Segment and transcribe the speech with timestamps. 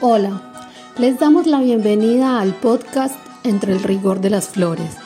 [0.00, 0.40] Hola,
[0.96, 4.96] les damos la bienvenida al podcast Entre el rigor de las flores,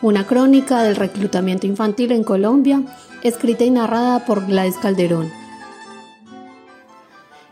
[0.00, 2.82] una crónica del reclutamiento infantil en Colombia,
[3.22, 5.28] escrita y narrada por Gladys Calderón.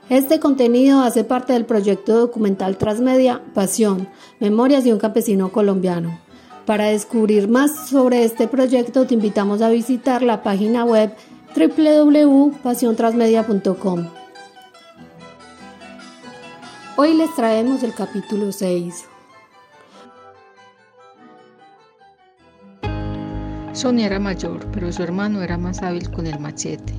[0.09, 4.09] Este contenido hace parte del proyecto documental Transmedia Pasión,
[4.41, 6.19] Memorias de un campesino colombiano.
[6.65, 11.13] Para descubrir más sobre este proyecto te invitamos a visitar la página web
[11.55, 14.26] www.pasiontransmedia.com.
[16.99, 19.05] Hoy les traemos el capítulo 6.
[23.75, 26.95] Sonia era mayor, pero su hermano era más hábil con el machete.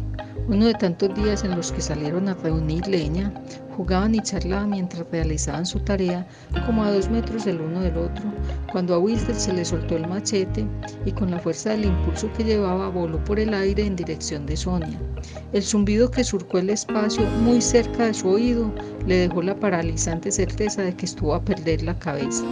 [0.50, 3.34] Uno de tantos días en los que salieron a reunir leña,
[3.76, 6.26] jugaban y charlaban mientras realizaban su tarea,
[6.66, 8.24] como a dos metros el uno del otro,
[8.72, 10.66] cuando a Wilster se le soltó el machete
[11.06, 14.56] y con la fuerza del impulso que llevaba voló por el aire en dirección de
[14.56, 14.98] Sonia.
[15.52, 18.74] El zumbido que surcó el espacio muy cerca de su oído
[19.06, 22.46] le dejó la paralizante certeza de que estuvo a perder la cabeza.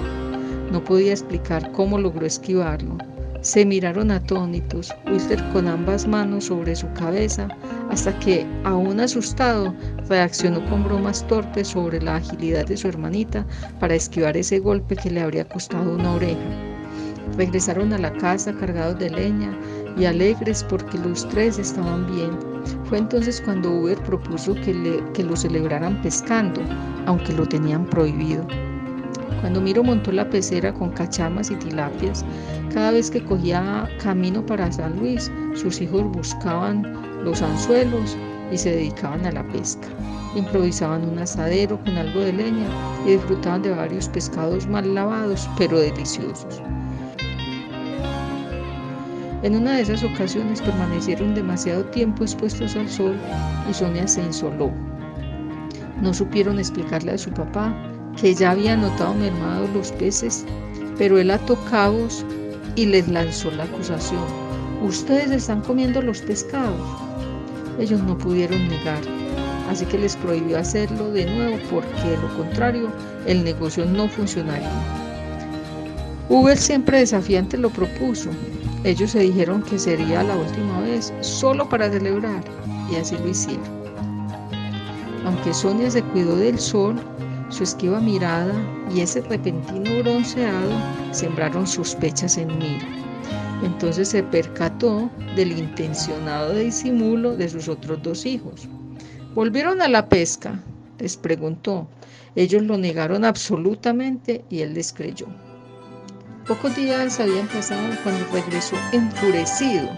[0.70, 2.98] No podía explicar cómo logró esquivarlo.
[3.46, 7.48] Se miraron atónitos, Wilter con ambas manos sobre su cabeza,
[7.92, 9.72] hasta que, aún asustado,
[10.10, 13.46] reaccionó con bromas torpes sobre la agilidad de su hermanita
[13.80, 16.42] para esquivar ese golpe que le habría costado una oreja.
[17.38, 19.56] Regresaron a la casa cargados de leña
[19.96, 22.32] y alegres porque los tres estaban bien.
[22.86, 26.62] Fue entonces cuando Uber propuso que lo celebraran pescando,
[27.06, 28.48] aunque lo tenían prohibido.
[29.46, 32.26] Cuando Miro montó la pecera con cachamas y tilapias,
[32.74, 36.84] cada vez que cogía camino para San Luis, sus hijos buscaban
[37.24, 38.18] los anzuelos
[38.52, 39.88] y se dedicaban a la pesca.
[40.36, 42.66] Improvisaban un asadero con algo de leña
[43.06, 46.60] y disfrutaban de varios pescados mal lavados, pero deliciosos.
[49.44, 53.16] En una de esas ocasiones permanecieron demasiado tiempo expuestos al sol
[53.70, 54.72] y Sonia se insoló.
[56.02, 57.72] No supieron explicarle a su papá
[58.20, 60.46] que ya había notado mermados los peces,
[60.98, 62.26] pero él ató cabos
[62.76, 64.24] y les lanzó la acusación.
[64.82, 66.80] Ustedes están comiendo los pescados.
[67.80, 69.02] Ellos no pudieron negar,
[69.70, 72.90] así que les prohibió hacerlo de nuevo porque de lo contrario
[73.26, 74.72] el negocio no funcionaría.
[76.30, 78.30] Uber siempre desafiante lo propuso.
[78.84, 82.44] Ellos se dijeron que sería la última vez, solo para celebrar,
[82.92, 83.64] y así lo hicieron.
[85.26, 86.96] Aunque Sonia se cuidó del sol,
[87.56, 88.54] su esquiva mirada
[88.94, 90.72] y ese repentino bronceado
[91.12, 92.78] sembraron sospechas en mí.
[93.64, 98.68] Entonces se percató del intencionado disimulo de sus otros dos hijos.
[99.34, 100.60] ¿Volvieron a la pesca?
[101.00, 101.88] les preguntó.
[102.36, 105.28] Ellos lo negaron absolutamente y él les creyó.
[106.46, 109.90] Pocos días habían pasado cuando regresó enfurecido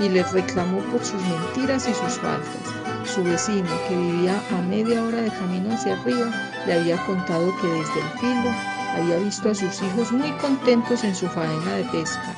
[0.00, 2.81] y les reclamó por sus mentiras y sus faltas.
[3.04, 6.30] Su vecino, que vivía a media hora de camino hacia arriba,
[6.66, 8.50] le había contado que desde el filo
[8.96, 12.34] había visto a sus hijos muy contentos en su faena de pesca.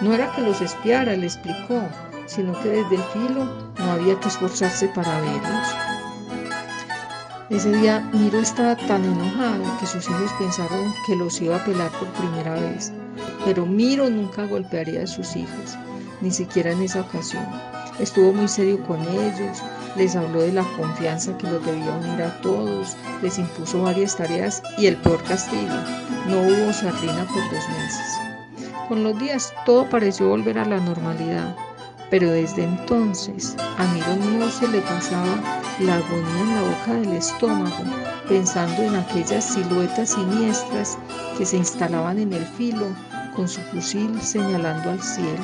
[0.00, 1.82] No era que los espiara, le explicó,
[2.26, 5.68] sino que desde el filo no había que esforzarse para verlos.
[7.48, 11.90] Ese día Miro estaba tan enojado que sus hijos pensaron que los iba a pelar
[11.92, 12.92] por primera vez.
[13.44, 15.76] Pero Miro nunca golpearía a sus hijos,
[16.20, 17.46] ni siquiera en esa ocasión.
[17.98, 19.62] Estuvo muy serio con ellos,
[19.96, 24.62] les habló de la confianza que los debía unir a todos, les impuso varias tareas
[24.76, 25.74] y el peor castigo,
[26.28, 28.18] no hubo sardina por dos meses.
[28.88, 31.56] Con los días todo pareció volver a la normalidad,
[32.10, 37.12] pero desde entonces a Miro no se le pasaba la agonía en la boca del
[37.14, 37.84] estómago,
[38.28, 40.98] pensando en aquellas siluetas siniestras
[41.36, 42.86] que se instalaban en el filo
[43.34, 45.42] con su fusil señalando al cielo.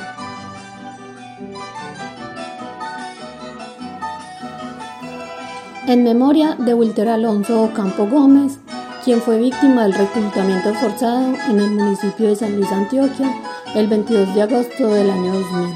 [5.88, 8.58] En memoria de Wilter Alonso Ocampo Gómez,
[9.04, 13.34] quien fue víctima del reclutamiento forzado en el municipio de San Luis, Antioquia,
[13.74, 15.74] el 22 de agosto del año 2000.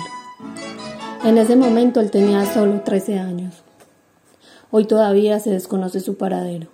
[1.24, 3.64] En ese momento él tenía solo 13 años.
[4.70, 6.68] Hoy todavía se desconoce su paradero.